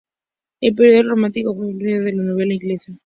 El 0.61 0.73
periodo 0.73 1.09
romántico 1.09 1.53
vio 1.53 1.69
el 1.69 1.75
florecimiento 1.77 2.05
de 2.05 2.13
la 2.13 2.23
novela 2.31 2.53
inglesa. 2.55 2.93